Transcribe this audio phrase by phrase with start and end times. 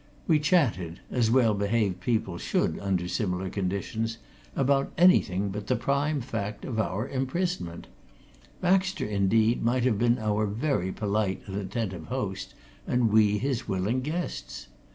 [0.25, 4.17] We chatted, as well behaved people should under similar conditions,
[4.55, 7.85] about anything but the prime fact of our imprisonment;
[8.61, 12.55] Baxter, indeed, might have been our very polite and attentive host
[12.87, 14.69] and we his willing guests.